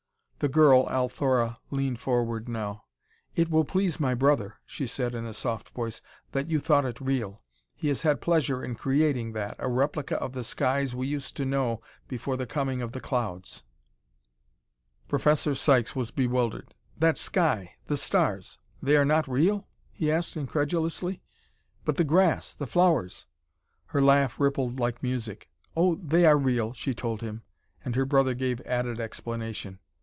[0.39, 2.85] The girl, Althora, leaned forward now.
[3.35, 6.99] "It will please my brother," she said in a soft voice, "that you thought it
[6.99, 7.43] real.
[7.75, 11.45] He has had pleasure in creating that a replica of the skies we used to
[11.45, 13.61] know before the coming of the clouds."
[15.07, 16.73] Professor Sykes was bewildered.
[16.97, 21.21] "That sky the stars they are not real?" he asked incredulously.
[21.85, 23.27] "But the grass the flowers"
[23.93, 25.51] Her laugh rippled like music.
[25.77, 27.43] "Oh, they are real," she told him,
[27.85, 29.77] and her brother gave added explanation.